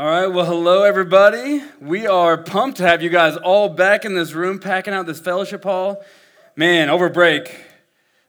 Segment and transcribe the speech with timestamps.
[0.00, 1.62] All right, well, hello, everybody.
[1.78, 5.20] We are pumped to have you guys all back in this room, packing out this
[5.20, 6.02] fellowship hall.
[6.56, 7.54] Man, over break,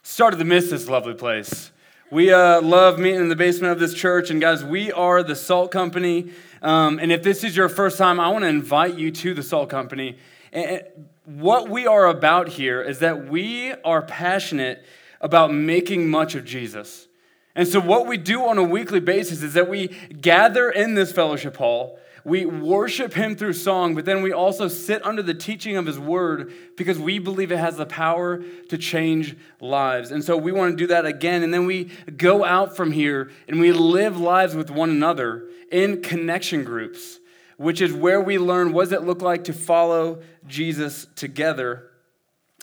[0.03, 1.71] started to miss this lovely place.
[2.11, 5.33] We uh, love meeting in the basement of this church, and guys, we are the
[5.33, 6.33] Salt Company.
[6.61, 9.41] Um, and if this is your first time, I want to invite you to the
[9.41, 10.17] Salt Company.
[10.51, 10.81] And
[11.23, 14.83] what we are about here is that we are passionate
[15.21, 17.07] about making much of Jesus.
[17.55, 21.11] And so, what we do on a weekly basis is that we gather in this
[21.11, 25.75] fellowship hall, we worship Him through song, but then we also sit under the teaching
[25.75, 30.11] of His Word because we believe it has the power to change lives.
[30.11, 31.43] And so, we want to do that again.
[31.43, 31.85] And then we
[32.15, 37.19] go out from here and we live lives with one another in connection groups,
[37.57, 41.91] which is where we learn what does it look like to follow Jesus together.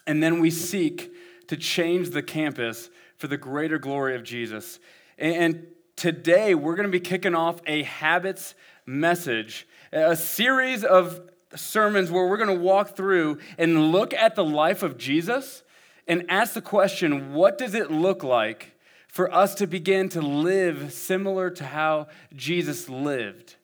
[0.07, 1.13] And then we seek
[1.49, 4.79] to change the campus for the greater glory of Jesus.
[5.19, 8.55] And today we're going to be kicking off a habits
[8.87, 11.21] message, a series of
[11.55, 15.63] sermons where we're going to walk through and look at the life of Jesus
[16.07, 18.75] and ask the question what does it look like
[19.09, 23.57] for us to begin to live similar to how Jesus lived?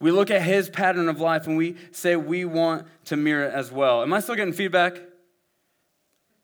[0.00, 3.54] We look at his pattern of life and we say we want to mirror it
[3.54, 4.02] as well.
[4.02, 5.00] Am I still getting feedback?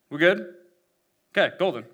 [0.09, 0.55] We're good?
[1.37, 1.85] Okay, golden.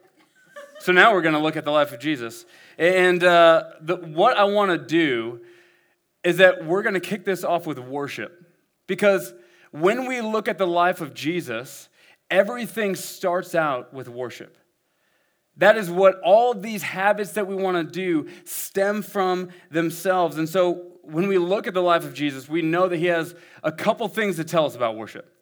[0.79, 2.45] So now we're going to look at the life of Jesus.
[2.79, 5.41] And uh, the, what I want to do
[6.23, 8.45] is that we're going to kick this off with worship.
[8.87, 9.33] Because
[9.71, 11.89] when we look at the life of Jesus,
[12.31, 14.57] everything starts out with worship.
[15.57, 20.37] That is what all these habits that we want to do stem from themselves.
[20.37, 23.35] And so when we look at the life of Jesus, we know that he has
[23.63, 25.33] a couple things to tell us about worship.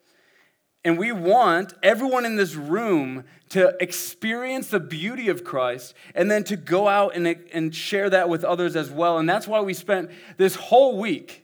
[0.84, 6.44] And we want everyone in this room to experience the beauty of Christ and then
[6.44, 9.18] to go out and, and share that with others as well.
[9.18, 11.43] And that's why we spent this whole week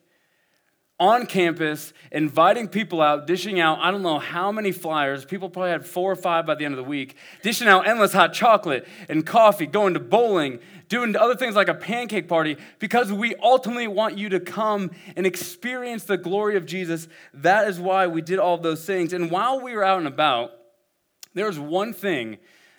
[1.00, 5.24] on campus, inviting people out, dishing out, I don't know how many flyers.
[5.24, 8.12] People probably had four or five by the end of the week, dishing out endless
[8.12, 13.10] hot chocolate and coffee, going to bowling, doing other things like a pancake party, because
[13.10, 17.08] we ultimately want you to come and experience the glory of Jesus.
[17.32, 19.14] That is why we did all those things.
[19.14, 20.52] And while we were out and about,
[21.32, 22.36] there was one thing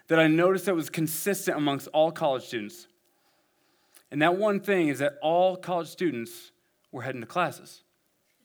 [0.10, 2.86] that I noticed that was consistent amongst all college students.
[4.12, 6.52] And that one thing is that all college students
[6.92, 7.82] were heading to classes.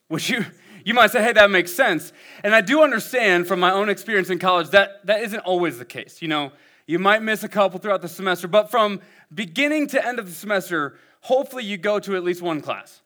[0.09, 0.45] Which you,
[0.85, 2.13] you might say, hey, that makes sense.
[2.45, 5.85] And I do understand from my own experience in college that that isn't always the
[5.85, 6.23] case.
[6.23, 6.53] You know,
[6.87, 9.01] you might miss a couple throughout the semester, but from
[9.35, 13.03] beginning to end of the semester, hopefully you go to at least one class.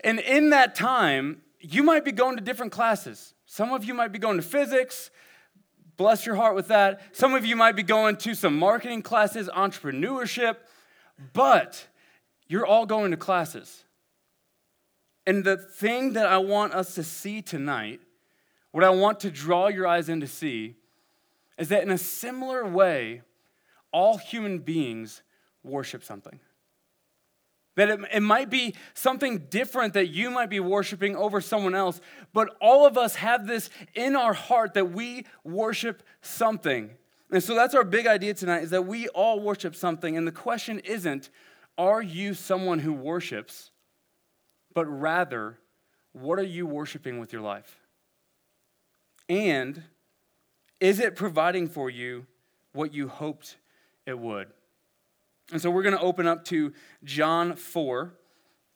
[0.00, 3.34] And in that time, you might be going to different classes.
[3.44, 5.10] Some of you might be going to physics,
[5.96, 7.00] bless your heart with that.
[7.12, 10.56] Some of you might be going to some marketing classes, entrepreneurship,
[11.34, 11.86] but
[12.46, 13.84] you're all going to classes.
[15.28, 18.00] And the thing that I want us to see tonight,
[18.70, 20.76] what I want to draw your eyes in to see,
[21.58, 23.20] is that in a similar way,
[23.92, 25.20] all human beings
[25.62, 26.40] worship something.
[27.74, 32.00] That it, it might be something different that you might be worshiping over someone else,
[32.32, 36.92] but all of us have this in our heart that we worship something.
[37.30, 40.16] And so that's our big idea tonight is that we all worship something.
[40.16, 41.28] And the question isn't,
[41.76, 43.72] are you someone who worships?
[44.78, 45.58] But rather,
[46.12, 47.80] what are you worshiping with your life?
[49.28, 49.82] And
[50.78, 52.26] is it providing for you
[52.74, 53.56] what you hoped
[54.06, 54.46] it would?
[55.50, 56.72] And so we're going to open up to
[57.02, 58.14] John 4,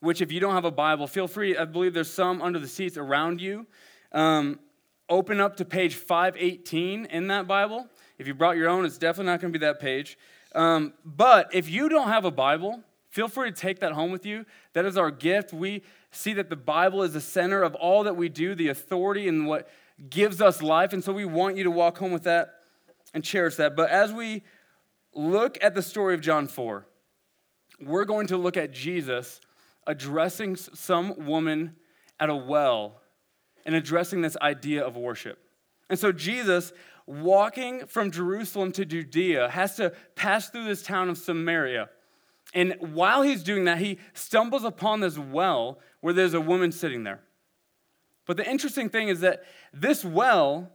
[0.01, 1.57] which, if you don't have a Bible, feel free.
[1.57, 3.69] I believe there's some under the seats around you.
[4.11, 4.59] Um,
[5.09, 7.87] open up to page 518 in that Bible.
[8.19, 10.19] If you brought your own, it's definitely not going to be that page.
[10.53, 14.25] Um, but if you don't have a Bible, Feel free to take that home with
[14.25, 14.47] you.
[14.73, 15.53] That is our gift.
[15.53, 19.29] We see that the Bible is the center of all that we do, the authority
[19.29, 19.69] and what
[20.09, 20.95] gives us life.
[20.95, 22.55] And so we want you to walk home with that
[23.13, 23.77] and cherish that.
[23.77, 24.43] But as we
[25.15, 26.87] look at the story of John 4,
[27.83, 29.43] we're going to look at Jesus
[29.87, 31.77] addressing some woman
[32.19, 33.03] at a well
[33.67, 35.39] and addressing this idea of worship.
[35.91, 36.73] And so Jesus,
[37.05, 41.91] walking from Jerusalem to Judea, has to pass through this town of Samaria.
[42.53, 47.05] And while he's doing that, he stumbles upon this well where there's a woman sitting
[47.05, 47.21] there.
[48.27, 50.71] But the interesting thing is that this well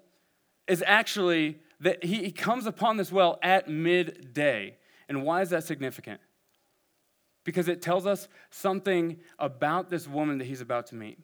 [0.67, 4.77] is actually that he, comes upon this well at midday.
[5.07, 6.19] And why is that significant?
[7.43, 11.19] Because it tells us something about this woman that he's about to meet.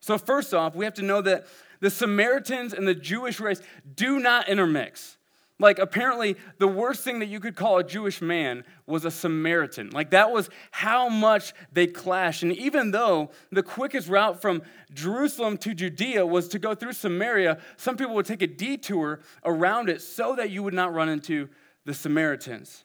[0.00, 1.46] So, first off, we have to know that
[1.80, 3.62] the Samaritans and the Jewish race
[3.94, 5.16] do not intermix.
[5.62, 9.90] Like, apparently, the worst thing that you could call a Jewish man was a Samaritan.
[9.90, 12.42] Like, that was how much they clashed.
[12.42, 14.62] And even though the quickest route from
[14.92, 19.88] Jerusalem to Judea was to go through Samaria, some people would take a detour around
[19.88, 21.48] it so that you would not run into
[21.84, 22.84] the Samaritans.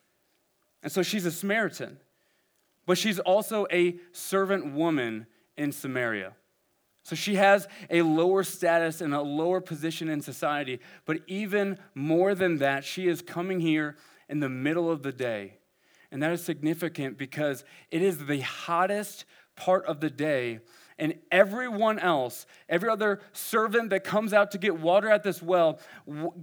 [0.83, 1.97] And so she's a Samaritan,
[2.85, 5.25] but she's also a servant woman
[5.57, 6.33] in Samaria.
[7.07, 10.81] So she has a lower status and a lower position in society.
[11.05, 13.95] But even more than that, she is coming here
[14.27, 15.53] in the middle of the day.
[16.11, 19.23] And that is significant because it is the hottest
[19.55, 20.59] part of the day.
[20.99, 25.79] And everyone else, every other servant that comes out to get water at this well,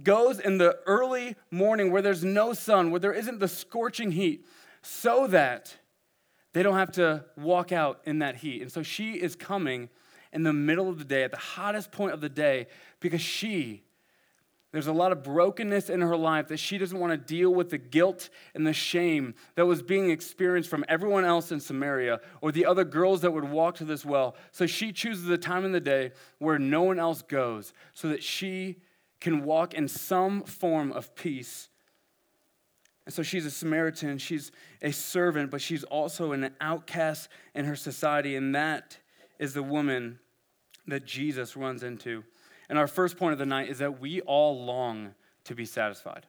[0.01, 4.43] goes in the early morning where there's no sun, where there isn't the scorching heat,
[4.81, 5.77] so that
[6.53, 8.63] they don't have to walk out in that heat.
[8.63, 9.89] And so she is coming
[10.35, 12.67] in the middle of the day, at the hottest point of the day,
[12.99, 13.83] because she,
[14.73, 17.69] there's a lot of brokenness in her life that she doesn't want to deal with
[17.69, 22.51] the guilt and the shame that was being experienced from everyone else in Samaria or
[22.51, 24.35] the other girls that would walk to this well.
[24.51, 28.21] So she chooses a time in the day where no one else goes so that
[28.21, 28.81] she
[29.21, 31.69] can walk in some form of peace.
[33.05, 37.77] And so she's a Samaritan, she's a servant, but she's also an outcast in her
[37.77, 38.97] society, and that
[39.39, 40.19] is the woman
[40.87, 42.23] that Jesus runs into.
[42.69, 45.13] And our first point of the night is that we all long
[45.45, 46.25] to be satisfied.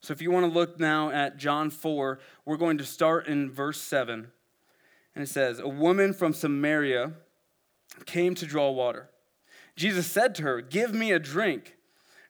[0.00, 3.50] So if you want to look now at John 4, we're going to start in
[3.50, 4.28] verse 7.
[5.14, 7.12] And it says, A woman from Samaria
[8.06, 9.10] came to draw water.
[9.76, 11.76] Jesus said to her, Give me a drink.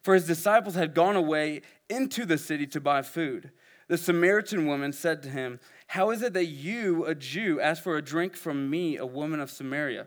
[0.02, 3.50] For his disciples had gone away into the city to buy food.
[3.88, 7.96] The Samaritan woman said to him, How is it that you, a Jew, ask for
[7.96, 10.06] a drink from me, a woman of Samaria?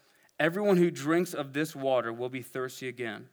[0.41, 3.29] Everyone who drinks of this water will be thirsty again.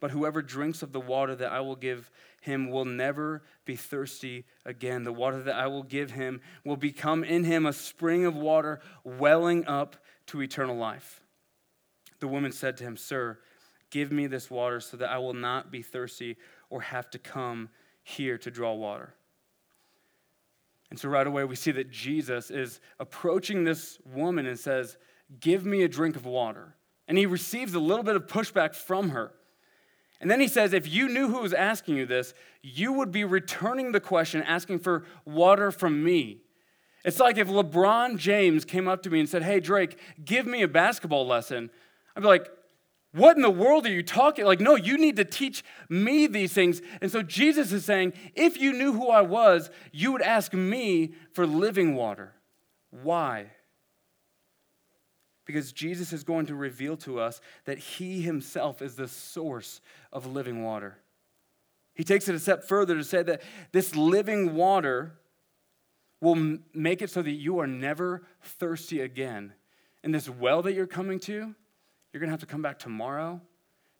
[0.00, 4.46] But whoever drinks of the water that I will give him will never be thirsty
[4.64, 5.02] again.
[5.02, 8.80] The water that I will give him will become in him a spring of water
[9.04, 9.96] welling up
[10.28, 11.20] to eternal life.
[12.20, 13.38] The woman said to him, Sir,
[13.90, 16.38] give me this water so that I will not be thirsty
[16.70, 17.68] or have to come
[18.04, 19.12] here to draw water.
[20.88, 24.96] And so right away we see that Jesus is approaching this woman and says,
[25.40, 26.76] Give me a drink of water.
[27.08, 29.32] And he receives a little bit of pushback from her.
[30.22, 32.32] And then he says, If you knew who was asking you this,
[32.62, 36.38] you would be returning the question, asking for water from me.
[37.04, 40.62] It's like if LeBron James came up to me and said, Hey, Drake, give me
[40.62, 41.70] a basketball lesson.
[42.14, 42.48] I'd be like,
[43.10, 44.44] What in the world are you talking?
[44.44, 46.80] Like, no, you need to teach me these things.
[47.00, 51.14] And so Jesus is saying, If you knew who I was, you would ask me
[51.32, 52.32] for living water.
[52.90, 53.46] Why?
[55.44, 59.80] Because Jesus is going to reveal to us that he himself is the source
[60.12, 60.98] of living water.
[61.94, 63.42] He takes it a step further to say that
[63.72, 65.12] this living water
[66.20, 69.52] will make it so that you are never thirsty again.
[70.04, 73.40] And this well that you're coming to, you're going to have to come back tomorrow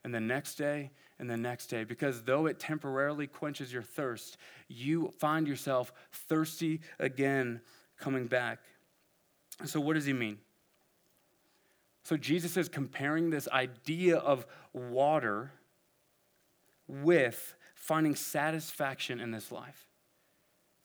[0.04, 4.36] and the next day and the next day because though it temporarily quenches your thirst,
[4.68, 7.60] you find yourself thirsty again
[7.98, 8.60] coming back.
[9.64, 10.38] So, what does he mean?
[12.02, 15.52] So Jesus is comparing this idea of water
[16.88, 19.86] with finding satisfaction in this life,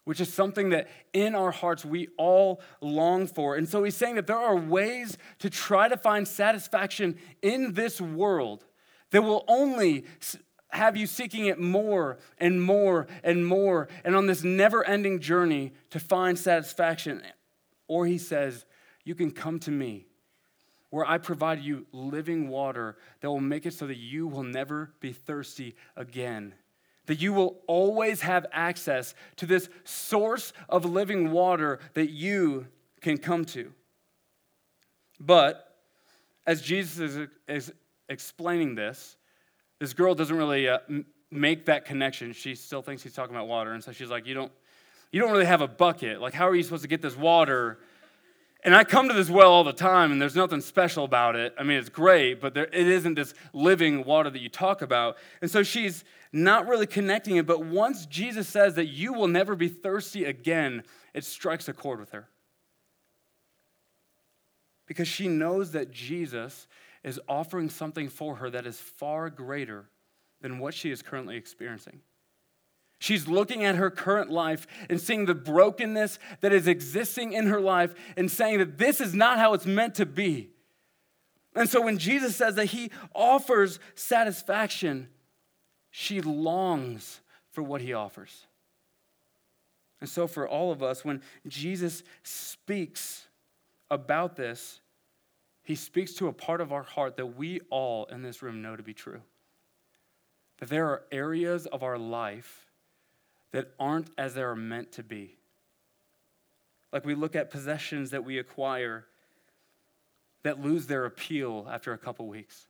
[0.03, 3.55] which is something that in our hearts we all long for.
[3.55, 7.99] And so he's saying that there are ways to try to find satisfaction in this
[7.99, 8.65] world
[9.11, 10.05] that will only
[10.69, 15.73] have you seeking it more and more and more and on this never ending journey
[15.89, 17.23] to find satisfaction.
[17.87, 18.65] Or he says,
[19.03, 20.06] You can come to me
[20.89, 24.93] where I provide you living water that will make it so that you will never
[24.99, 26.53] be thirsty again.
[27.07, 32.67] That you will always have access to this source of living water that you
[33.01, 33.71] can come to.
[35.19, 35.75] But
[36.45, 37.73] as Jesus is, is
[38.09, 39.17] explaining this,
[39.79, 40.79] this girl doesn't really uh,
[41.31, 42.33] make that connection.
[42.33, 43.73] She still thinks he's talking about water.
[43.73, 44.51] And so she's like, You don't,
[45.11, 46.21] you don't really have a bucket.
[46.21, 47.79] Like, how are you supposed to get this water?
[48.67, 51.55] And I come to this well all the time, and there's nothing special about it.
[51.57, 55.15] I mean, it's great, but there, it isn't this living water that you talk about.
[55.41, 57.45] And so she's not really connecting it.
[57.45, 60.83] But once Jesus says that you will never be thirsty again,
[61.13, 62.27] it strikes a chord with her.
[64.85, 66.67] Because she knows that Jesus
[67.05, 69.85] is offering something for her that is far greater
[70.41, 72.01] than what she is currently experiencing.
[72.99, 77.61] She's looking at her current life and seeing the brokenness that is existing in her
[77.61, 80.49] life and saying that this is not how it's meant to be.
[81.55, 85.09] And so when Jesus says that he offers satisfaction,
[85.91, 88.45] she longs for what he offers.
[89.99, 93.27] And so for all of us, when Jesus speaks
[93.89, 94.81] about this,
[95.63, 98.75] he speaks to a part of our heart that we all in this room know
[98.75, 99.21] to be true.
[100.59, 102.66] That there are areas of our life
[103.51, 105.37] that aren't as they are meant to be.
[106.91, 109.05] Like we look at possessions that we acquire
[110.43, 112.67] that lose their appeal after a couple weeks.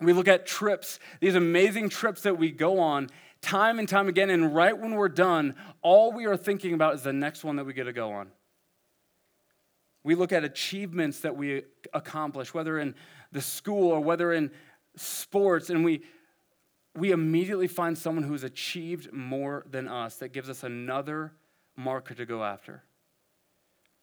[0.00, 3.08] We look at trips, these amazing trips that we go on
[3.40, 7.02] time and time again, and right when we're done, all we are thinking about is
[7.02, 8.28] the next one that we get to go on.
[10.04, 11.62] We look at achievements that we
[11.92, 12.94] accomplish, whether in
[13.30, 14.50] the school or whether in
[14.96, 16.02] sports, and we
[16.94, 21.32] we immediately find someone who's achieved more than us that gives us another
[21.76, 22.82] marker to go after.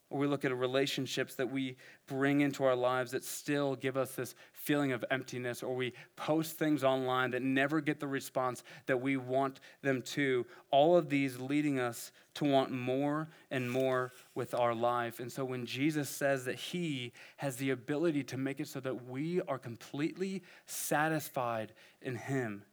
[0.10, 1.78] Or we look at relationships that we
[2.08, 6.58] bring into our lives that still give us this feeling of emptiness, or we post
[6.58, 10.48] things online that never get the response that we want them to.
[10.72, 15.20] All of these leading us to want more and more with our life.
[15.20, 19.08] And so when Jesus says that He has the ability to make it so that
[19.08, 22.64] we are completely satisfied in Him,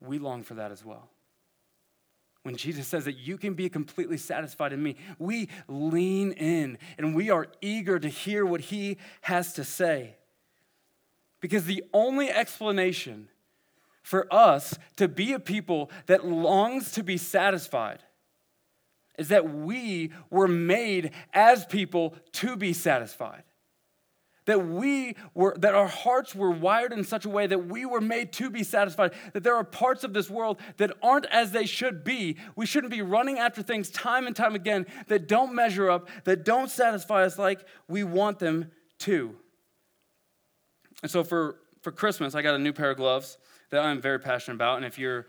[0.00, 1.08] we long for that as well.
[2.42, 7.14] When Jesus says that you can be completely satisfied in me, we lean in and
[7.14, 10.16] we are eager to hear what he has to say.
[11.40, 13.28] Because the only explanation
[14.02, 18.02] for us to be a people that longs to be satisfied
[19.18, 23.42] is that we were made as people to be satisfied
[24.48, 28.00] that we were that our hearts were wired in such a way that we were
[28.00, 31.66] made to be satisfied that there are parts of this world that aren't as they
[31.66, 32.34] should be.
[32.56, 36.46] We shouldn't be running after things time and time again that don't measure up that
[36.46, 39.36] don't satisfy us like we want them to.
[41.02, 43.36] And so for for christmas i got a new pair of gloves
[43.70, 45.26] that i'm very passionate about and if you're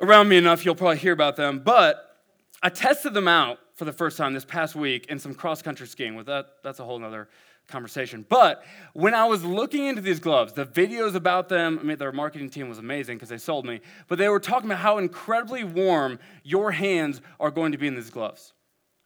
[0.00, 1.58] around me enough you'll probably hear about them.
[1.62, 2.16] But
[2.62, 5.86] i tested them out for the first time this past week in some cross country
[5.86, 7.28] skiing with that that's a whole nother
[7.70, 8.26] conversation.
[8.28, 12.12] But when I was looking into these gloves, the videos about them, I mean, their
[12.12, 15.64] marketing team was amazing because they sold me, but they were talking about how incredibly
[15.64, 18.52] warm your hands are going to be in these gloves.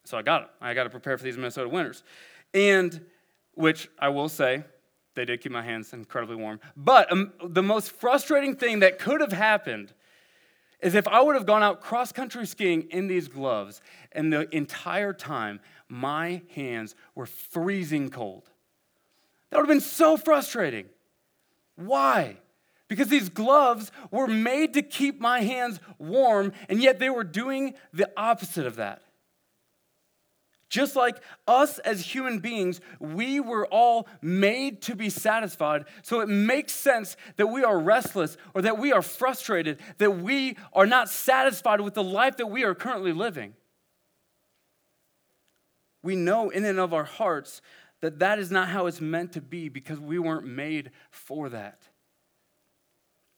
[0.05, 0.51] So I got them.
[0.61, 2.03] I got to prepare for these Minnesota winters.
[2.53, 3.05] And
[3.55, 4.65] which I will say,
[5.15, 6.61] they did keep my hands incredibly warm.
[6.77, 9.93] But um, the most frustrating thing that could have happened
[10.81, 13.81] is if I would have gone out cross country skiing in these gloves,
[14.13, 18.51] and the entire time my hands were freezing cold.
[19.55, 20.87] That would have been so frustrating.
[21.77, 22.39] Why?
[22.89, 27.75] Because these gloves were made to keep my hands warm, and yet they were doing
[27.93, 29.03] the opposite of that.
[30.69, 35.85] Just like us as human beings, we were all made to be satisfied.
[36.03, 40.57] So it makes sense that we are restless or that we are frustrated, that we
[40.73, 43.55] are not satisfied with the life that we are currently living.
[46.03, 47.63] We know in and of our hearts
[48.05, 51.81] that that is not how it's meant to be because we weren't made for that.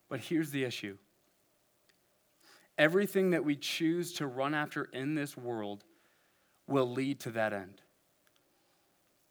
[0.08, 0.98] But here's the issue
[2.76, 5.84] everything that we choose to run after in this world
[6.66, 7.80] will lead to that end.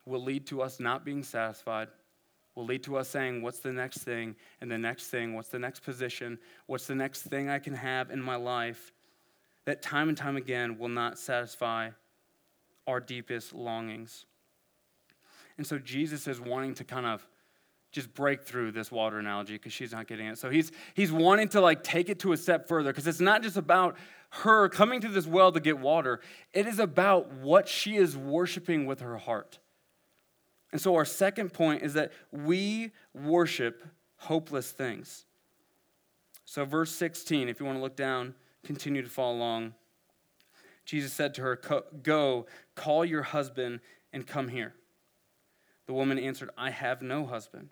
[0.06, 1.89] Will lead to us not being satisfied,
[2.56, 4.38] will lead to us saying, What's the next thing?
[4.62, 6.39] And the next thing, what's the next position?
[6.68, 8.94] What's the next thing I can have in my life?
[9.65, 11.89] That time and time again will not satisfy
[12.88, 14.25] our deepest longings.
[15.58, 17.26] And so Jesus is wanting to kind of
[17.92, 20.38] just break through this water analogy because she's not getting it.
[20.38, 23.42] So he's he's wanting to like take it to a step further because it's not
[23.42, 23.96] just about
[24.32, 26.20] her coming to this well to get water.
[26.54, 29.60] It is about what she is worshiping with her heart.
[30.74, 33.86] And so our second point is that we worship
[34.18, 35.26] hopeless things.
[36.44, 38.36] So verse 16, if you want to look down,
[38.66, 39.74] continue to follow along.
[40.86, 41.60] Jesus said to her,
[42.04, 42.46] Go,
[42.76, 43.80] call your husband
[44.12, 44.74] and come here.
[45.88, 47.70] The woman answered, I have no husband.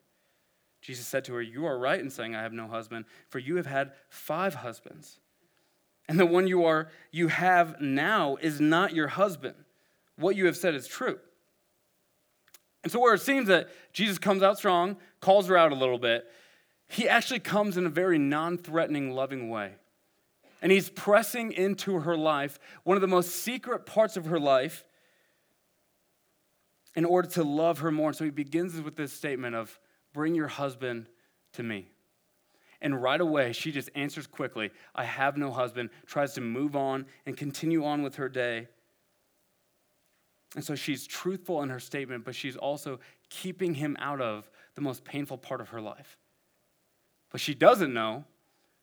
[0.81, 3.55] Jesus said to her, You are right in saying, I have no husband, for you
[3.55, 5.19] have had five husbands.
[6.09, 9.55] And the one you are you have now is not your husband.
[10.17, 11.19] What you have said is true.
[12.83, 15.97] And so, where it seems that Jesus comes out strong, calls her out a little
[15.97, 16.25] bit,
[16.89, 19.71] he actually comes in a very non threatening, loving way.
[20.61, 24.85] And he's pressing into her life, one of the most secret parts of her life,
[26.95, 28.09] in order to love her more.
[28.09, 29.79] And so he begins with this statement of,
[30.13, 31.07] Bring your husband
[31.53, 31.87] to me.
[32.81, 37.05] And right away, she just answers quickly, I have no husband, tries to move on
[37.25, 38.67] and continue on with her day.
[40.55, 44.81] And so she's truthful in her statement, but she's also keeping him out of the
[44.81, 46.17] most painful part of her life.
[47.31, 48.25] But she doesn't know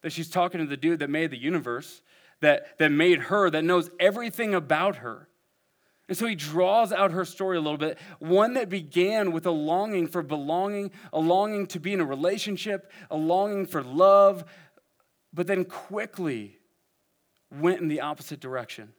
[0.02, 2.02] that she's talking to the dude that made the universe,
[2.40, 5.28] that, that made her, that knows everything about her.
[6.10, 9.52] And so he draws out her story a little bit, one that began with a
[9.52, 14.44] longing for belonging, a longing to be in a relationship, a longing for love,
[15.32, 16.58] but then quickly
[17.52, 18.92] went in the opposite direction,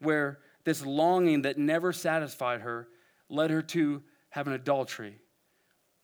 [0.00, 2.88] where this longing that never satisfied her
[3.28, 5.20] led her to have an adultery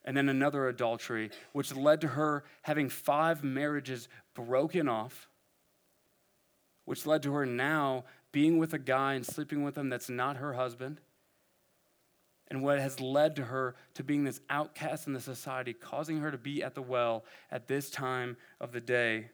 [0.05, 5.29] and then another adultery, which led to her having five marriages broken off,
[6.85, 8.05] which led to her now
[8.39, 11.01] being with a guy and sleeping with him that's not her husband,
[12.47, 16.31] and what has led to her to being this outcast in the society, causing her
[16.31, 19.29] to be at the well at this time of the day.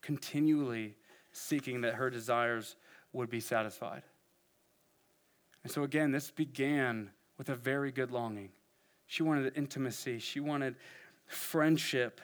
[0.00, 0.94] Continually
[1.32, 2.76] seeking that her desires
[3.12, 4.04] would be satisfied.
[5.64, 8.50] And so, again, this began with a very good longing.
[9.08, 10.76] She wanted intimacy, she wanted
[11.26, 12.20] friendship,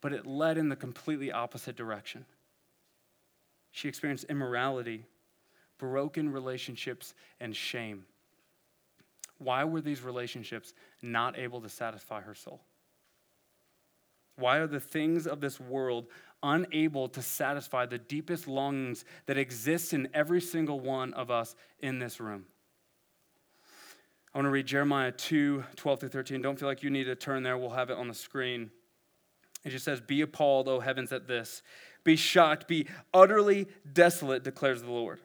[0.00, 2.24] but it led in the completely opposite direction.
[3.70, 5.04] She experienced immorality,
[5.78, 8.04] broken relationships, and shame.
[9.38, 10.72] Why were these relationships
[11.02, 12.62] not able to satisfy her soul?
[14.36, 16.06] Why are the things of this world
[16.42, 21.98] unable to satisfy the deepest longings that exist in every single one of us in
[21.98, 22.44] this room?
[24.34, 26.42] I want to read Jeremiah 2 12 through 13.
[26.42, 28.70] Don't feel like you need to turn there, we'll have it on the screen.
[29.66, 31.60] It just says, Be appalled, O heavens, at this.
[32.04, 35.18] Be shocked, be utterly desolate, declares the Lord.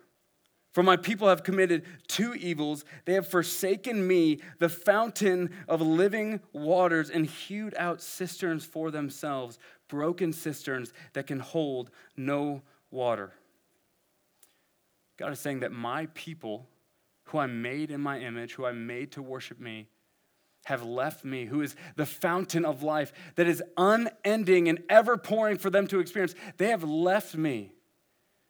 [0.71, 2.83] For my people have committed two evils.
[3.05, 9.59] They have forsaken me, the fountain of living waters, and hewed out cisterns for themselves,
[9.87, 13.33] broken cisterns that can hold no water.
[15.17, 16.67] God is saying that my people,
[17.25, 19.87] who I made in my image, who I made to worship me,
[20.65, 25.57] have left me, who is the fountain of life that is unending and ever pouring
[25.57, 26.35] for them to experience.
[26.57, 27.71] They have left me.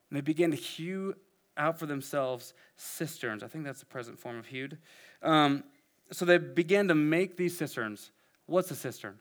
[0.09, 1.15] And they begin to hew
[1.55, 3.43] out for themselves cisterns.
[3.43, 4.77] I think that's the present form of hewed.
[5.21, 5.63] Um,
[6.11, 8.11] so they began to make these cisterns.
[8.45, 9.19] What's a cistern?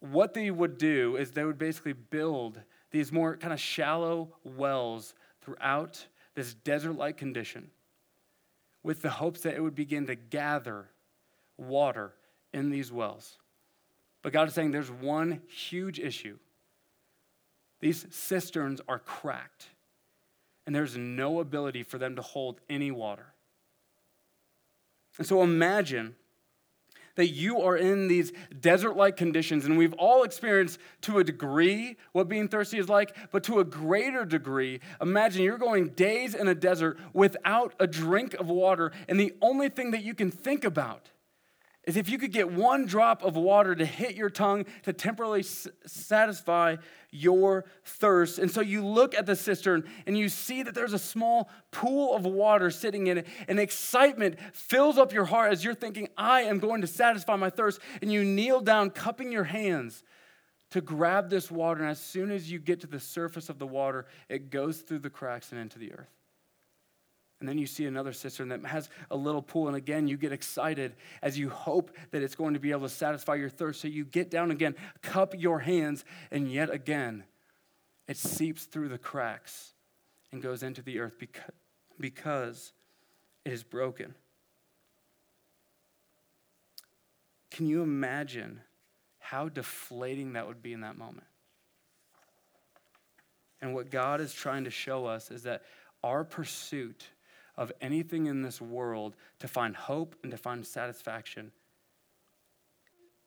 [0.00, 5.14] What they would do is they would basically build these more kind of shallow wells
[5.42, 7.70] throughout this desert like condition
[8.82, 10.88] with the hopes that it would begin to gather
[11.56, 12.12] water
[12.52, 13.38] in these wells.
[14.22, 16.38] But God is saying there's one huge issue.
[17.80, 19.68] These cisterns are cracked
[20.66, 23.26] and there's no ability for them to hold any water.
[25.18, 26.16] And so imagine
[27.14, 31.96] that you are in these desert like conditions, and we've all experienced to a degree
[32.12, 36.46] what being thirsty is like, but to a greater degree, imagine you're going days in
[36.46, 40.62] a desert without a drink of water, and the only thing that you can think
[40.62, 41.08] about
[41.86, 45.40] is if you could get one drop of water to hit your tongue to temporarily
[45.40, 46.76] s- satisfy
[47.12, 48.40] your thirst.
[48.40, 52.14] And so you look at the cistern and you see that there's a small pool
[52.14, 56.42] of water sitting in it, and excitement fills up your heart as you're thinking, I
[56.42, 57.80] am going to satisfy my thirst.
[58.02, 60.02] And you kneel down, cupping your hands
[60.70, 61.82] to grab this water.
[61.82, 64.98] And as soon as you get to the surface of the water, it goes through
[64.98, 66.15] the cracks and into the earth.
[67.38, 70.32] And then you see another cistern that has a little pool, and again, you get
[70.32, 73.82] excited as you hope that it's going to be able to satisfy your thirst.
[73.82, 77.24] So you get down again, cup your hands, and yet again,
[78.08, 79.74] it seeps through the cracks
[80.32, 81.16] and goes into the earth
[81.98, 82.72] because,
[83.44, 84.14] it is broken.
[87.50, 88.60] Can you imagine
[89.18, 91.26] how deflating that would be in that moment?
[93.60, 95.62] And what God is trying to show us is that
[96.02, 97.04] our pursuit
[97.56, 101.52] of anything in this world to find hope and to find satisfaction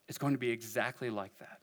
[0.07, 1.59] is going to be exactly like that.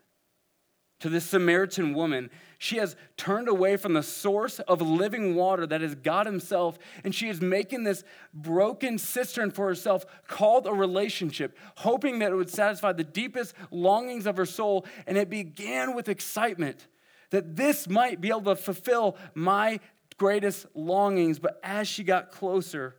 [1.00, 5.82] To this Samaritan woman, she has turned away from the source of living water that
[5.82, 8.02] is God Himself, and she is making this
[8.32, 14.26] broken cistern for herself called a relationship, hoping that it would satisfy the deepest longings
[14.26, 14.86] of her soul.
[15.06, 16.86] And it began with excitement
[17.28, 19.80] that this might be able to fulfill my
[20.16, 21.38] greatest longings.
[21.38, 22.96] But as she got closer,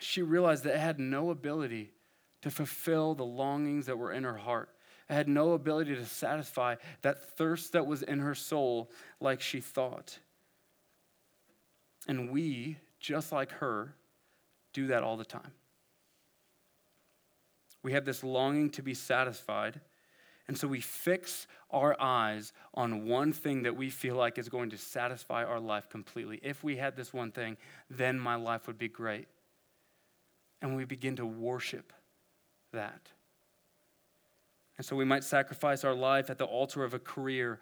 [0.00, 1.92] she realized that it had no ability
[2.42, 4.70] to fulfill the longings that were in her heart.
[5.10, 8.90] It had no ability to satisfy that thirst that was in her soul
[9.20, 10.18] like she thought.
[12.06, 13.94] And we, just like her,
[14.72, 15.52] do that all the time.
[17.82, 19.80] We have this longing to be satisfied.
[20.48, 24.70] And so we fix our eyes on one thing that we feel like is going
[24.70, 26.40] to satisfy our life completely.
[26.42, 27.58] If we had this one thing,
[27.90, 29.28] then my life would be great.
[30.62, 31.92] And we begin to worship
[32.72, 33.10] that.
[34.78, 37.60] And so we might sacrifice our life at the altar of a career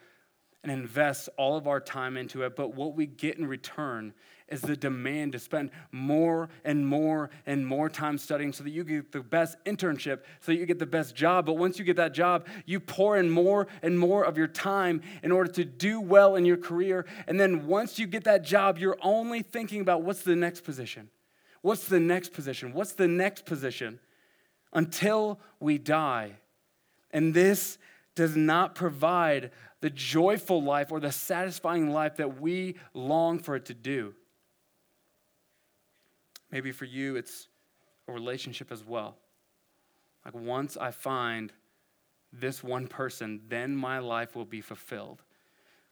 [0.62, 2.54] and invest all of our time into it.
[2.54, 4.14] But what we get in return
[4.48, 8.84] is the demand to spend more and more and more time studying so that you
[8.84, 11.46] get the best internship, so that you get the best job.
[11.46, 15.02] But once you get that job, you pour in more and more of your time
[15.22, 17.06] in order to do well in your career.
[17.26, 21.10] And then once you get that job, you're only thinking about what's the next position?
[21.62, 22.72] What's the next position?
[22.72, 23.98] What's the next position?
[24.72, 26.32] Until we die.
[27.10, 27.78] And this
[28.14, 33.66] does not provide the joyful life or the satisfying life that we long for it
[33.66, 34.14] to do.
[36.56, 37.48] Maybe for you, it's
[38.08, 39.18] a relationship as well.
[40.24, 41.52] Like, once I find
[42.32, 45.20] this one person, then my life will be fulfilled.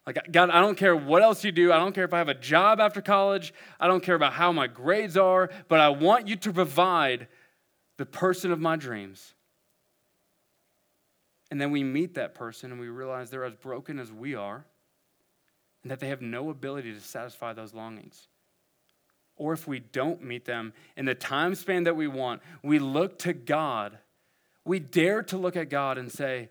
[0.07, 1.71] Like, God, I don't care what else you do.
[1.71, 3.53] I don't care if I have a job after college.
[3.79, 7.27] I don't care about how my grades are, but I want you to provide
[7.97, 9.35] the person of my dreams.
[11.51, 14.65] And then we meet that person and we realize they're as broken as we are
[15.83, 18.29] and that they have no ability to satisfy those longings.
[19.37, 23.19] Or if we don't meet them in the time span that we want, we look
[23.19, 23.97] to God.
[24.63, 26.49] We dare to look at God and say,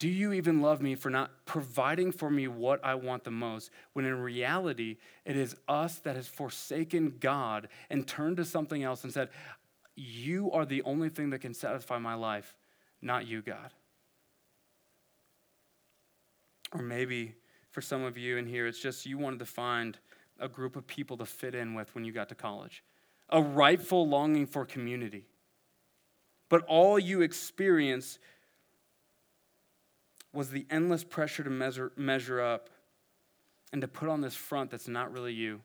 [0.00, 3.70] Do you even love me for not providing for me what I want the most?
[3.92, 9.04] When in reality, it is us that has forsaken God and turned to something else
[9.04, 9.28] and said,
[9.94, 12.56] You are the only thing that can satisfy my life,
[13.00, 13.72] not you, God.
[16.72, 17.34] Or maybe
[17.70, 19.98] for some of you in here, it's just you wanted to find
[20.38, 22.82] a group of people to fit in with when you got to college,
[23.30, 25.24] a rightful longing for community.
[26.48, 28.18] But all you experienced
[30.32, 32.68] was the endless pressure to measure, measure up
[33.72, 35.60] and to put on this front that's not really you.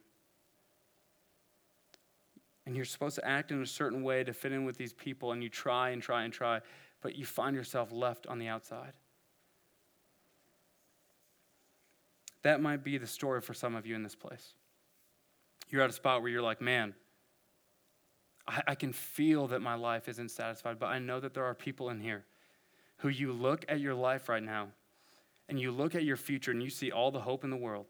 [2.65, 5.31] And you're supposed to act in a certain way to fit in with these people,
[5.31, 6.62] and you try and try and try,
[7.01, 8.93] but you find yourself left on the outside.
[12.43, 14.53] That might be the story for some of you in this place.
[15.71, 16.93] You're at a spot where you're like, man,
[18.47, 21.55] I, I can feel that my life isn't satisfied, but I know that there are
[21.55, 22.25] people in here
[22.97, 24.67] who you look at your life right now
[25.49, 27.88] and you look at your future and you see all the hope in the world.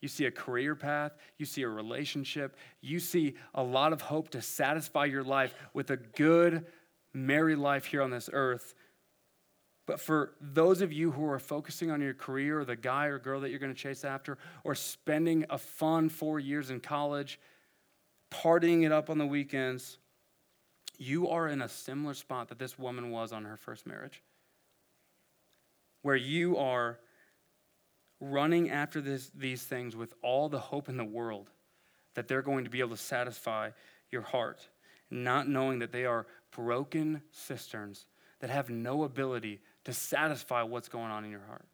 [0.00, 4.28] You see a career path, you see a relationship, you see a lot of hope
[4.30, 6.66] to satisfy your life with a good,
[7.14, 8.74] merry life here on this earth.
[9.86, 13.18] But for those of you who are focusing on your career or the guy or
[13.18, 17.38] girl that you're going to chase after, or spending a fun four years in college,
[18.30, 19.98] partying it up on the weekends,
[20.96, 24.22] you are in a similar spot that this woman was on her first marriage.
[26.02, 26.98] Where you are
[28.20, 31.50] running after this, these things with all the hope in the world
[32.14, 33.70] that they're going to be able to satisfy
[34.10, 34.68] your heart,
[35.10, 38.06] not knowing that they are broken cisterns
[38.40, 41.66] that have no ability to satisfy what's going on in your heart,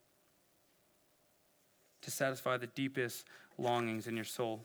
[2.03, 3.27] to satisfy the deepest
[3.59, 4.65] longings in your soul.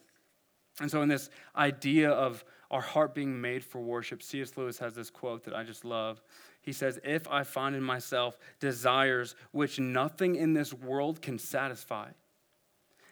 [0.81, 4.57] And so, in this idea of our heart being made for worship, C.S.
[4.57, 6.21] Lewis has this quote that I just love.
[6.61, 12.09] He says, If I find in myself desires which nothing in this world can satisfy,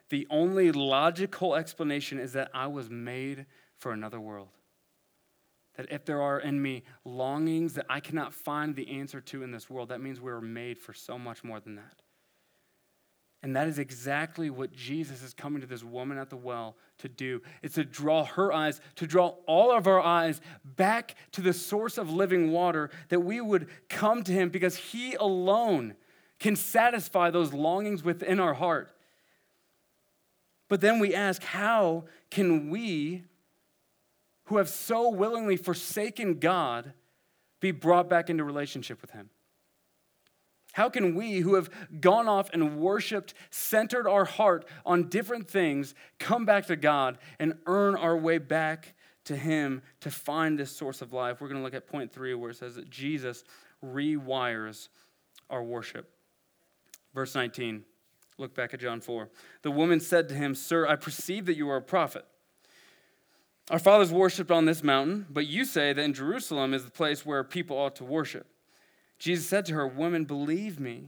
[0.09, 3.45] the only logical explanation is that I was made
[3.77, 4.49] for another world.
[5.75, 9.51] That if there are in me longings that I cannot find the answer to in
[9.51, 12.01] this world, that means we are made for so much more than that.
[13.41, 17.09] And that is exactly what Jesus is coming to this woman at the well to
[17.09, 17.41] do.
[17.61, 21.97] It's to draw her eyes, to draw all of our eyes back to the source
[21.97, 25.95] of living water, that we would come to him because he alone
[26.39, 28.95] can satisfy those longings within our heart.
[30.69, 33.23] But then we ask, how can we
[34.53, 36.93] who have so willingly forsaken God
[37.59, 39.31] be brought back into relationship with Him?
[40.73, 45.95] How can we, who have gone off and worshiped, centered our heart on different things,
[46.19, 51.01] come back to God and earn our way back to Him to find this source
[51.01, 51.41] of life?
[51.41, 53.43] We're going to look at point three, where it says that Jesus
[53.83, 54.89] rewires
[55.49, 56.11] our worship.
[57.15, 57.85] Verse 19
[58.37, 59.29] Look back at John 4.
[59.63, 62.25] The woman said to him, Sir, I perceive that you are a prophet.
[63.69, 67.25] Our fathers worshipped on this mountain, but you say that in Jerusalem is the place
[67.25, 68.45] where people ought to worship.
[69.17, 71.07] Jesus said to her, Woman, believe me,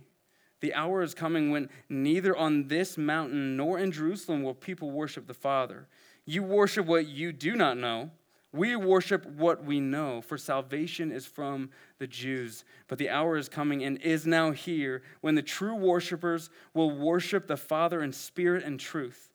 [0.61, 5.27] the hour is coming when neither on this mountain nor in Jerusalem will people worship
[5.27, 5.87] the Father.
[6.25, 8.11] You worship what you do not know.
[8.53, 12.63] We worship what we know, for salvation is from the Jews.
[12.87, 17.47] But the hour is coming and is now here when the true worshipers will worship
[17.47, 19.29] the Father in spirit and truth.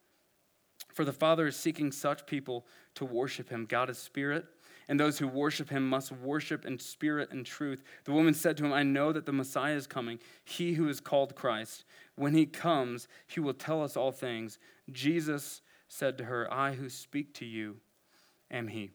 [0.95, 3.67] For the Father is seeking such people to worship him.
[3.67, 4.45] God is spirit,
[4.89, 7.83] and those who worship him must worship in spirit and truth.
[8.05, 11.01] The woman said to him, I know that the Messiah is coming, he who is
[11.01, 11.85] called Christ.
[12.17, 14.59] When he comes, he will tell us all things.
[14.91, 17.77] Jesus said to her, I who speak to you
[18.51, 18.91] am he.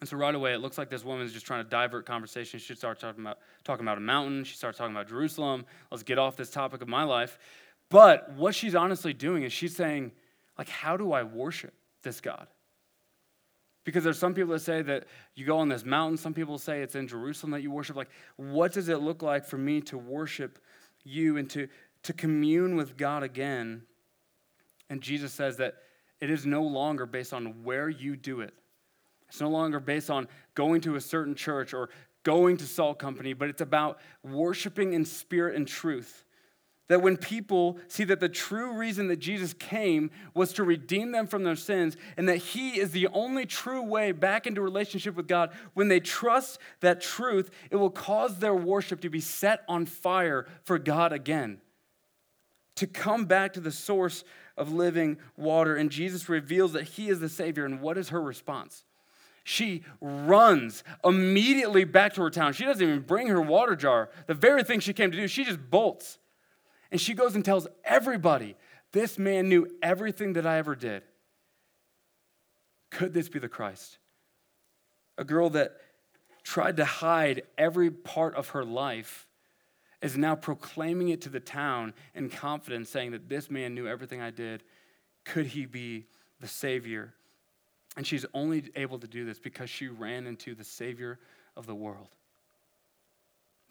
[0.00, 2.58] And so right away, it looks like this woman is just trying to divert conversation.
[2.58, 4.42] She starts talking about, talking about a mountain.
[4.42, 5.64] She starts talking about Jerusalem.
[5.92, 7.38] Let's get off this topic of my life.
[7.88, 10.10] But what she's honestly doing is she's saying,
[10.58, 12.48] like, how do I worship this God?
[13.84, 16.16] Because there's some people that say that you go on this mountain.
[16.16, 17.96] Some people say it's in Jerusalem that you worship.
[17.96, 20.58] Like, what does it look like for me to worship
[21.04, 21.68] you and to,
[22.04, 23.82] to commune with God again?
[24.88, 25.74] And Jesus says that
[26.20, 28.54] it is no longer based on where you do it,
[29.28, 31.88] it's no longer based on going to a certain church or
[32.22, 36.24] going to Salt Company, but it's about worshiping in spirit and truth.
[36.92, 41.26] That when people see that the true reason that Jesus came was to redeem them
[41.26, 45.26] from their sins and that he is the only true way back into relationship with
[45.26, 49.86] God, when they trust that truth, it will cause their worship to be set on
[49.86, 51.62] fire for God again.
[52.76, 54.22] To come back to the source
[54.58, 55.74] of living water.
[55.74, 57.64] And Jesus reveals that he is the Savior.
[57.64, 58.84] And what is her response?
[59.44, 62.52] She runs immediately back to her town.
[62.52, 64.10] She doesn't even bring her water jar.
[64.26, 66.18] The very thing she came to do, she just bolts.
[66.92, 68.54] And she goes and tells everybody,
[68.92, 71.02] This man knew everything that I ever did.
[72.90, 73.98] Could this be the Christ?
[75.16, 75.78] A girl that
[76.44, 79.26] tried to hide every part of her life
[80.02, 84.20] is now proclaiming it to the town in confidence, saying that this man knew everything
[84.20, 84.62] I did.
[85.24, 86.06] Could he be
[86.40, 87.14] the Savior?
[87.96, 91.18] And she's only able to do this because she ran into the Savior
[91.56, 92.08] of the world.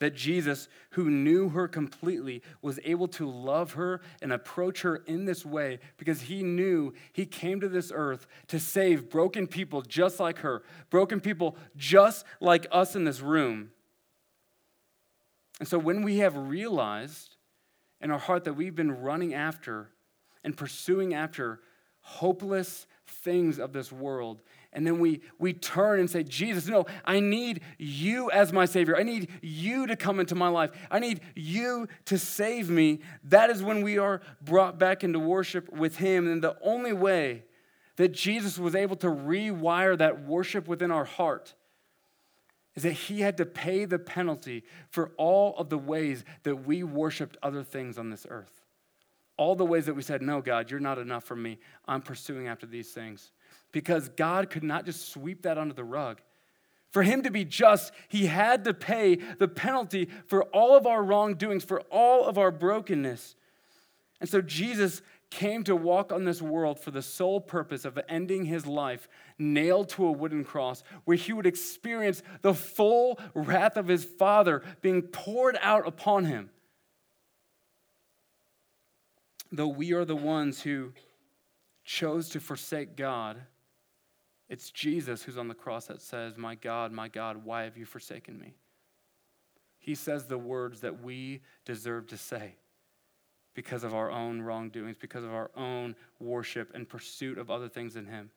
[0.02, 5.26] That Jesus, who knew her completely, was able to love her and approach her in
[5.26, 10.20] this way because he knew he came to this earth to save broken people just
[10.20, 13.70] like her, broken people just like us in this room.
[15.60, 17.36] And so when we have realized
[18.02, 19.92] in our heart that we've been running after
[20.44, 21.60] and pursuing after
[22.02, 24.42] hopeless things of this world.
[24.74, 28.96] And then we, we turn and say, Jesus, no, I need you as my Savior.
[28.96, 30.72] I need you to come into my life.
[30.90, 33.02] I need you to save me.
[33.26, 36.28] That is when we are brought back into worship with Him.
[36.28, 37.44] And the only way
[37.98, 41.54] that Jesus was able to rewire that worship within our heart
[42.76, 46.82] is that He had to pay the penalty for all of the ways that we
[46.84, 48.62] worshiped other things on this earth
[49.42, 51.58] all the ways that we said, No, God, you're not enough for me.
[51.88, 53.32] I'm pursuing after these things.
[53.72, 56.22] Because God could not just sweep that under the rug.
[56.90, 61.02] For him to be just, he had to pay the penalty for all of our
[61.02, 63.36] wrongdoings, for all of our brokenness.
[64.20, 68.44] And so Jesus came to walk on this world for the sole purpose of ending
[68.44, 69.08] his life
[69.40, 74.62] nailed to a wooden cross, where he would experience the full wrath of his Father
[74.82, 76.50] being poured out upon him
[79.52, 80.94] though we are the ones who
[81.84, 83.42] chose to forsake God,
[84.52, 87.86] it's Jesus who's on the cross that says, My God, my God, why have you
[87.86, 88.54] forsaken me?
[89.80, 92.56] He says the words that we deserve to say
[93.56, 97.96] because of our own wrongdoings, because of our own worship and pursuit of other things
[97.96, 98.30] in Him.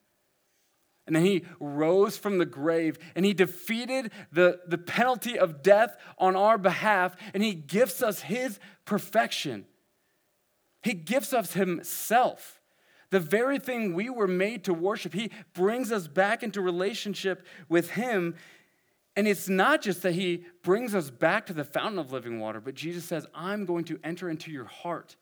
[1.05, 5.95] And then he rose from the grave and he defeated the, the penalty of death
[6.17, 9.67] on our behalf and he gives us his perfection.
[10.85, 12.61] He gives us Himself.
[13.09, 17.91] The very thing we were made to worship, He brings us back into relationship with
[17.91, 18.35] Him.
[19.15, 22.59] And it's not just that He brings us back to the fountain of living water,
[22.59, 25.15] but Jesus says, I'm going to enter into your heart.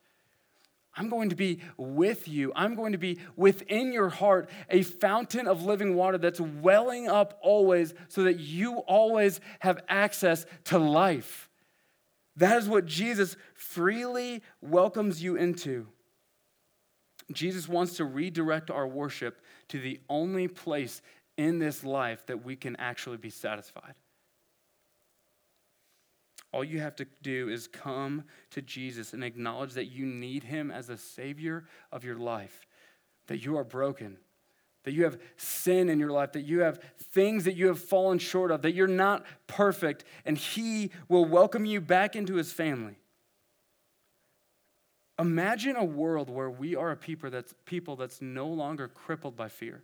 [0.96, 2.52] I'm going to be with you.
[2.56, 7.40] I'm going to be within your heart, a fountain of living water that's welling up
[7.42, 11.50] always so that you always have access to life.
[12.36, 15.88] That is what Jesus freely welcomes you into.
[17.34, 21.02] Jesus wants to redirect our worship to the only place
[21.38, 23.96] in this life that we can actually be satisfied.
[26.52, 30.70] All you have to do is come to Jesus and acknowledge that you need him
[30.70, 32.68] as a savior of your life,
[33.28, 34.18] that you are broken,
[34.84, 38.20] that you have sin in your life, that you have things that you have fallen
[38.20, 42.98] short of, that you're not perfect, and he will welcome you back into his family.
[45.24, 49.48] Imagine a world where we are a people that's, people that's no longer crippled by
[49.48, 49.82] fear.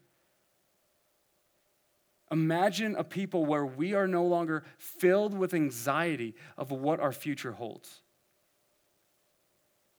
[2.30, 7.54] Imagine a people where we are no longer filled with anxiety of what our future
[7.54, 8.02] holds.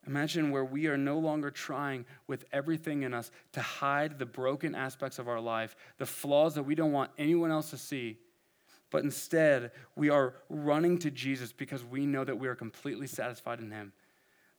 [0.07, 4.75] Imagine where we are no longer trying with everything in us to hide the broken
[4.75, 8.19] aspects of our life, the flaws that we don't want anyone else to see,
[8.91, 13.61] but instead we are running to Jesus because we know that we are completely satisfied
[13.61, 13.95] in Him.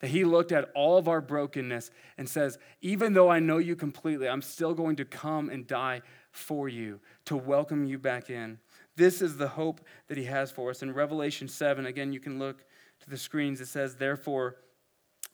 [0.01, 3.75] That He looked at all of our brokenness and says, Even though I know you
[3.75, 8.59] completely, I'm still going to come and die for you, to welcome you back in.
[8.95, 10.83] This is the hope that He has for us.
[10.83, 12.63] In Revelation 7, again, you can look
[13.01, 14.57] to the screens, it says, Therefore,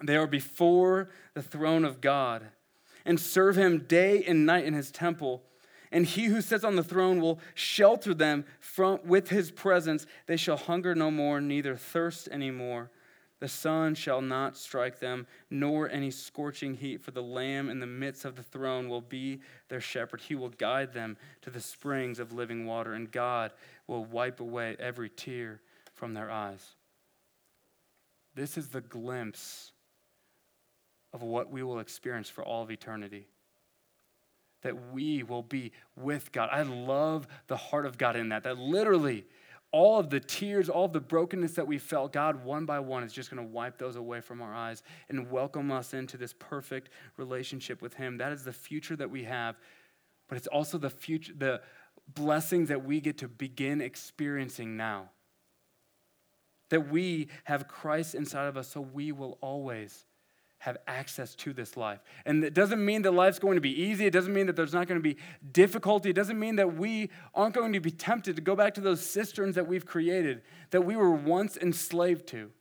[0.02, 2.48] they are before the throne of God
[3.06, 5.44] and serve him day and night in his temple.
[5.92, 10.06] And he who sits on the throne will shelter them from, with his presence.
[10.28, 12.92] They shall hunger no more, neither thirst any more.
[13.40, 17.86] The sun shall not strike them, nor any scorching heat, for the Lamb in the
[17.86, 20.22] midst of the throne will be their shepherd.
[20.22, 23.52] He will guide them to the springs of living water, and God
[23.86, 25.62] will wipe away every tear
[25.94, 26.76] from their eyes.
[28.34, 29.72] This is the glimpse
[31.14, 33.28] of what we will experience for all of eternity.
[34.64, 36.50] That we will be with God.
[36.52, 38.44] I love the heart of God in that.
[38.44, 39.26] That literally,
[39.72, 43.04] all of the tears, all of the brokenness that we felt, God, one by one,
[43.04, 46.34] is just going to wipe those away from our eyes and welcome us into this
[46.34, 48.18] perfect relationship with Him.
[48.18, 49.58] That is the future that we have,
[50.30, 51.62] but it's also the future, the
[52.14, 55.10] blessings that we get to begin experiencing now.
[56.70, 60.06] That we have Christ inside of us, so we will always
[60.60, 62.00] have access to this life.
[62.26, 64.06] And it doesn't mean that life's going to be easy.
[64.06, 65.18] It doesn't mean that there's not going to be
[65.52, 66.10] difficulty.
[66.10, 69.06] It doesn't mean that we aren't going to be tempted to go back to those
[69.06, 70.42] cisterns that we've created,
[70.72, 72.52] that we were once enslaved to.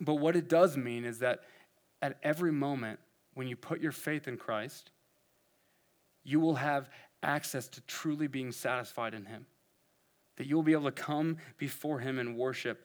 [0.00, 1.40] But what it does mean is that
[2.00, 3.00] at every moment,
[3.34, 4.90] when you put your faith in Christ,
[6.24, 6.88] you will have
[7.22, 9.46] access to truly being satisfied in Him.
[10.36, 12.80] That you'll be able to come before Him and worship.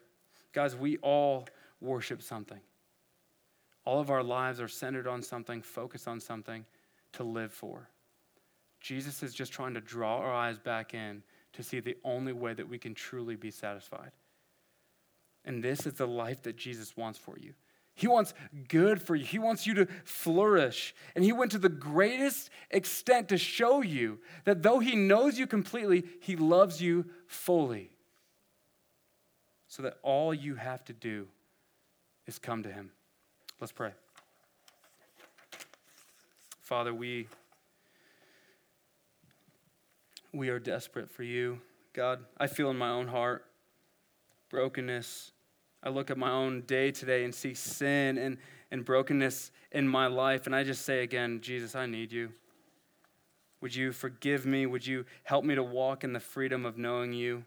[0.54, 1.48] Guys, we all
[1.80, 2.60] worship something.
[3.86, 6.66] All of our lives are centered on something, focused on something
[7.14, 7.90] to live for.
[8.80, 12.54] Jesus is just trying to draw our eyes back in to see the only way
[12.54, 14.12] that we can truly be satisfied.
[15.46, 17.54] And this is the life that Jesus wants for you.
[17.96, 18.34] He wants
[18.70, 19.24] good for you.
[19.24, 20.96] He wants you to flourish.
[21.16, 25.46] And He went to the greatest extent to show you that though He knows you
[25.46, 27.92] completely, He loves you fully.
[29.68, 31.28] So that all you have to do
[32.26, 32.92] is come to Him.
[33.60, 33.92] Let's pray.
[36.62, 37.28] Father, we,
[40.34, 41.60] we are desperate for you.
[41.94, 43.46] God, I feel in my own heart
[44.50, 45.32] brokenness.
[45.82, 48.38] I look at my own day today and see sin and,
[48.72, 52.32] and brokenness in my life, and I just say again, Jesus, I need you.
[53.62, 54.66] Would you forgive me?
[54.66, 57.46] Would you help me to walk in the freedom of knowing you?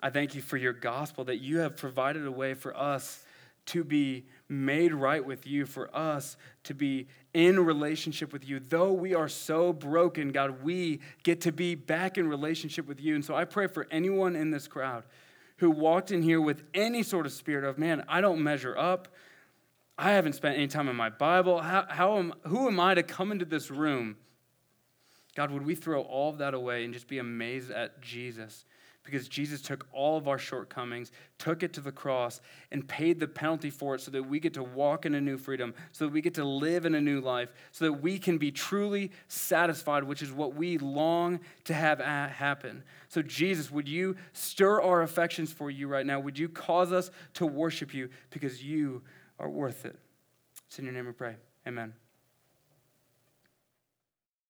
[0.00, 3.24] I thank you for your gospel that you have provided a way for us
[3.70, 8.58] to be made right with you, for us to be in relationship with you.
[8.58, 13.14] Though we are so broken, God, we get to be back in relationship with you.
[13.14, 15.04] And so I pray for anyone in this crowd
[15.58, 19.08] who walked in here with any sort of spirit of, man, I don't measure up.
[19.96, 21.60] I haven't spent any time in my Bible.
[21.60, 24.16] How, how am, who am I to come into this room?
[25.36, 28.64] God, would we throw all of that away and just be amazed at Jesus?
[29.02, 33.26] Because Jesus took all of our shortcomings, took it to the cross, and paid the
[33.26, 36.12] penalty for it so that we get to walk in a new freedom, so that
[36.12, 40.04] we get to live in a new life, so that we can be truly satisfied,
[40.04, 42.82] which is what we long to have happen.
[43.08, 46.20] So, Jesus, would you stir our affections for you right now?
[46.20, 49.02] Would you cause us to worship you because you
[49.38, 49.96] are worth it?
[50.68, 51.36] It's in your name we pray.
[51.66, 51.94] Amen.